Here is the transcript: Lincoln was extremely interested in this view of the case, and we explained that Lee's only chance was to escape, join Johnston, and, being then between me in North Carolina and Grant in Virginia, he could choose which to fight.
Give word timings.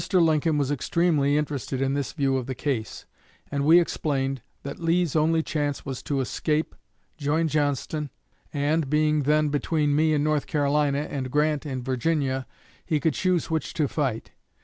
Lincoln 0.11 0.57
was 0.57 0.71
extremely 0.71 1.37
interested 1.37 1.79
in 1.79 1.93
this 1.93 2.11
view 2.13 2.35
of 2.35 2.47
the 2.47 2.55
case, 2.55 3.05
and 3.51 3.63
we 3.63 3.79
explained 3.79 4.41
that 4.63 4.79
Lee's 4.79 5.15
only 5.15 5.43
chance 5.43 5.85
was 5.85 6.01
to 6.01 6.21
escape, 6.21 6.73
join 7.19 7.47
Johnston, 7.47 8.09
and, 8.51 8.89
being 8.89 9.21
then 9.29 9.49
between 9.49 9.95
me 9.95 10.15
in 10.15 10.23
North 10.23 10.47
Carolina 10.47 11.01
and 11.11 11.29
Grant 11.29 11.67
in 11.67 11.83
Virginia, 11.83 12.47
he 12.83 12.99
could 12.99 13.13
choose 13.13 13.51
which 13.51 13.75
to 13.75 13.87
fight. 13.87 14.31